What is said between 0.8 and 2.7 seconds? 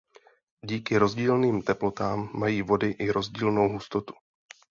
rozdílným teplotám mají